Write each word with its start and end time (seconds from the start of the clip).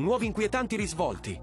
Nuovi 0.00 0.24
inquietanti 0.24 0.76
risvolti. 0.76 1.38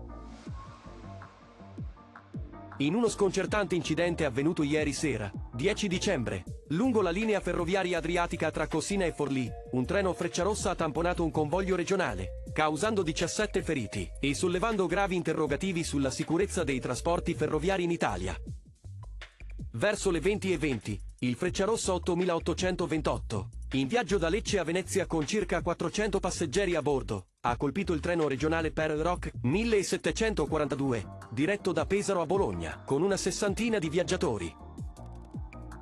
In 2.77 2.95
uno 2.95 3.07
sconcertante 3.07 3.75
incidente 3.75 4.25
avvenuto 4.25 4.63
ieri 4.63 4.93
sera, 4.93 5.31
10 5.53 5.87
dicembre, 5.87 6.43
lungo 6.69 7.01
la 7.01 7.11
linea 7.11 7.39
ferroviaria 7.39 7.99
adriatica 7.99 8.49
tra 8.49 8.67
Cossina 8.67 9.05
e 9.05 9.13
Forlì, 9.13 9.47
un 9.73 9.85
treno 9.85 10.11
Frecciarossa 10.11 10.71
ha 10.71 10.75
tamponato 10.75 11.23
un 11.23 11.29
convoglio 11.29 11.75
regionale, 11.75 12.41
causando 12.51 13.03
17 13.03 13.61
feriti 13.61 14.09
e 14.19 14.33
sollevando 14.33 14.87
gravi 14.87 15.15
interrogativi 15.15 15.83
sulla 15.83 16.09
sicurezza 16.09 16.63
dei 16.63 16.79
trasporti 16.79 17.35
ferroviari 17.35 17.83
in 17.83 17.91
Italia. 17.91 18.35
Verso 19.73 20.09
le 20.09 20.19
20 20.19 20.51
e 20.51 20.57
20, 20.57 21.01
il 21.19 21.35
Frecciarossa 21.35 21.93
8828, 21.93 23.49
in 23.73 23.87
viaggio 23.87 24.17
da 24.17 24.29
Lecce 24.29 24.59
a 24.59 24.63
Venezia 24.63 25.05
con 25.05 25.27
circa 25.27 25.61
400 25.61 26.21
passeggeri 26.21 26.75
a 26.75 26.81
bordo, 26.81 27.27
ha 27.41 27.57
colpito 27.57 27.91
il 27.91 27.99
treno 27.99 28.27
regionale 28.27 28.71
per 28.71 28.91
Rock 28.91 29.31
1742, 29.41 31.05
diretto 31.31 31.73
da 31.73 31.85
Pesaro 31.85 32.21
a 32.21 32.25
Bologna, 32.25 32.81
con 32.85 33.01
una 33.01 33.17
sessantina 33.17 33.77
di 33.77 33.89
viaggiatori. 33.89 34.55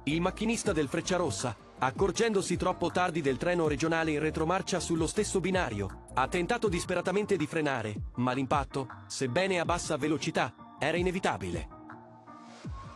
Il 0.05 0.19
macchinista 0.19 0.73
del 0.73 0.87
Frecciarossa, 0.87 1.55
accorgendosi 1.77 2.57
troppo 2.57 2.89
tardi 2.89 3.21
del 3.21 3.37
treno 3.37 3.67
regionale 3.67 4.11
in 4.11 4.19
retromarcia 4.19 4.79
sullo 4.79 5.05
stesso 5.05 5.39
binario, 5.39 6.05
ha 6.15 6.27
tentato 6.27 6.67
disperatamente 6.67 7.37
di 7.37 7.45
frenare, 7.45 8.11
ma 8.15 8.33
l'impatto, 8.33 8.87
sebbene 9.05 9.59
a 9.59 9.65
bassa 9.65 9.95
velocità, 9.95 10.55
era 10.79 10.97
inevitabile. 10.97 11.74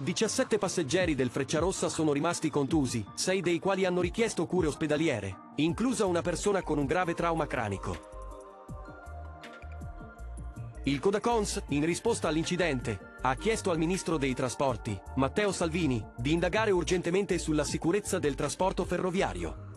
17 0.01 0.57
passeggeri 0.57 1.13
del 1.13 1.29
Frecciarossa 1.29 1.89
sono 1.89 2.13
rimasti 2.13 2.49
contusi, 2.49 3.05
6 3.15 3.41
dei 3.41 3.59
quali 3.59 3.83
hanno 3.83 3.99
richiesto 3.99 4.45
cure 4.45 4.67
ospedaliere, 4.67 5.51
inclusa 5.55 6.05
una 6.05 6.21
persona 6.21 6.63
con 6.63 6.77
un 6.77 6.85
grave 6.85 7.13
trauma 7.13 7.45
cranico. 7.45 8.07
Il 10.85 11.01
Codacons, 11.01 11.63
in 11.69 11.83
risposta 11.83 12.29
all'incidente, 12.29 12.97
ha 13.21 13.35
chiesto 13.35 13.71
al 13.71 13.77
ministro 13.77 14.17
dei 14.17 14.33
trasporti, 14.33 14.97
Matteo 15.15 15.51
Salvini, 15.51 16.01
di 16.15 16.31
indagare 16.31 16.71
urgentemente 16.71 17.37
sulla 17.37 17.65
sicurezza 17.65 18.19
del 18.19 18.35
trasporto 18.35 18.85
ferroviario. 18.85 19.67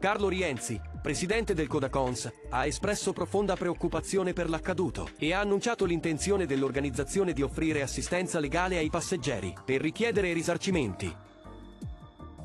Carlo 0.00 0.28
Rienzi, 0.28 0.80
presidente 1.02 1.52
del 1.52 1.66
Codacons, 1.66 2.32
ha 2.50 2.64
espresso 2.64 3.12
profonda 3.12 3.56
preoccupazione 3.56 4.32
per 4.32 4.48
l'accaduto 4.48 5.10
e 5.18 5.34
ha 5.34 5.40
annunciato 5.40 5.84
l'intenzione 5.84 6.46
dell'organizzazione 6.46 7.32
di 7.32 7.42
offrire 7.42 7.82
assistenza 7.82 8.38
legale 8.38 8.78
ai 8.78 8.88
passeggeri 8.88 9.52
per 9.64 9.80
richiedere 9.80 10.32
risarcimenti. 10.32 11.14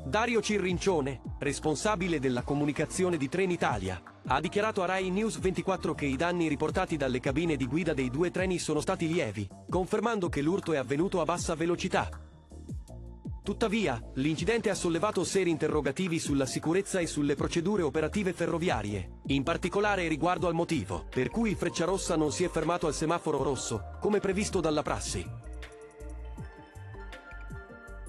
Dario 0.04 0.40
Cirrincione, 0.40 1.20
responsabile 1.38 2.18
della 2.18 2.42
comunicazione 2.42 3.16
di 3.16 3.28
Trenitalia, 3.28 4.02
ha 4.26 4.40
dichiarato 4.40 4.82
a 4.82 4.86
Rai 4.86 5.10
News 5.10 5.38
24 5.38 5.94
che 5.94 6.06
i 6.06 6.16
danni 6.16 6.48
riportati 6.48 6.96
dalle 6.96 7.20
cabine 7.20 7.56
di 7.56 7.66
guida 7.66 7.94
dei 7.94 8.10
due 8.10 8.30
treni 8.30 8.58
sono 8.58 8.80
stati 8.80 9.06
lievi, 9.06 9.48
confermando 9.68 10.28
che 10.28 10.42
l'urto 10.42 10.72
è 10.72 10.76
avvenuto 10.76 11.20
a 11.20 11.24
bassa 11.24 11.54
velocità. 11.54 12.27
Tuttavia, 13.48 13.98
l'incidente 14.16 14.68
ha 14.68 14.74
sollevato 14.74 15.24
seri 15.24 15.48
interrogativi 15.48 16.18
sulla 16.18 16.44
sicurezza 16.44 16.98
e 16.98 17.06
sulle 17.06 17.34
procedure 17.34 17.80
operative 17.80 18.34
ferroviarie, 18.34 19.20
in 19.28 19.42
particolare 19.42 20.06
riguardo 20.06 20.48
al 20.48 20.52
motivo 20.52 21.06
per 21.08 21.30
cui 21.30 21.54
Frecciarossa 21.54 22.14
non 22.14 22.30
si 22.30 22.44
è 22.44 22.50
fermato 22.50 22.86
al 22.86 22.92
semaforo 22.92 23.42
rosso, 23.42 23.96
come 24.02 24.20
previsto 24.20 24.60
dalla 24.60 24.82
prassi. 24.82 25.26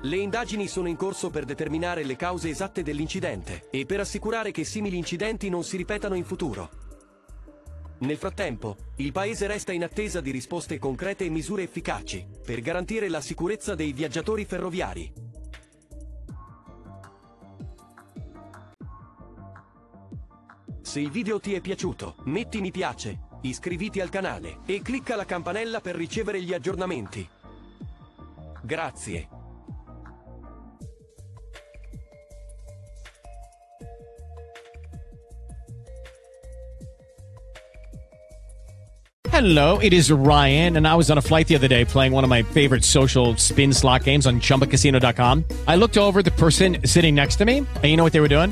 Le 0.01 0.17
indagini 0.17 0.67
sono 0.67 0.89
in 0.89 0.97
corso 0.97 1.29
per 1.29 1.45
determinare 1.45 2.03
le 2.03 2.17
cause 2.17 2.49
esatte 2.49 2.83
dell'incidente 2.83 3.69
e 3.69 3.85
per 3.85 4.01
assicurare 4.01 4.51
che 4.51 4.65
simili 4.65 4.97
incidenti 4.97 5.47
non 5.47 5.63
si 5.63 5.77
ripetano 5.77 6.15
in 6.15 6.25
futuro. 6.25 6.69
Nel 7.99 8.17
frattempo, 8.17 8.75
il 8.97 9.13
Paese 9.13 9.47
resta 9.47 9.71
in 9.71 9.83
attesa 9.83 10.19
di 10.19 10.31
risposte 10.31 10.77
concrete 10.79 11.23
e 11.23 11.29
misure 11.29 11.63
efficaci 11.63 12.27
per 12.45 12.59
garantire 12.59 13.07
la 13.07 13.21
sicurezza 13.21 13.73
dei 13.73 13.93
viaggiatori 13.93 14.43
ferroviari. 14.43 15.27
Se 20.89 20.99
il 20.99 21.11
video 21.11 21.39
ti 21.39 21.53
è 21.53 21.61
piaciuto, 21.61 22.15
metti 22.23 22.61
mi 22.61 22.71
piace, 22.71 23.19
iscriviti 23.41 24.01
al 24.01 24.09
canale 24.09 24.61
e 24.65 24.81
clicca 24.81 25.15
la 25.15 25.23
campanella 25.23 25.81
per 25.81 25.95
ricevere 25.95 26.41
gli 26.41 26.51
aggiornamenti. 26.51 27.29
Grazie. 28.63 29.27
Hello, 39.31 39.77
it 39.77 39.93
is 39.93 40.11
Ryan, 40.11 40.75
and 40.75 40.87
I 40.87 40.95
was 40.95 41.09
on 41.09 41.17
a 41.17 41.21
flight 41.21 41.47
the 41.47 41.55
other 41.55 41.67
day 41.67 41.85
playing 41.85 42.11
one 42.11 42.23
of 42.23 42.29
my 42.29 42.41
favorite 42.41 42.83
social 42.83 43.37
spin 43.37 43.71
slot 43.71 44.03
games 44.03 44.25
on 44.25 44.41
chumbacasino.com. 44.41 45.45
I 45.65 45.77
looked 45.77 45.97
over 45.97 46.21
the 46.21 46.31
person 46.31 46.79
sitting 46.83 47.15
next 47.15 47.37
to 47.37 47.45
me, 47.45 47.59
and 47.59 47.85
you 47.85 47.95
know 47.95 48.03
what 48.03 48.11
they 48.11 48.21
were 48.21 48.27
doing? 48.27 48.51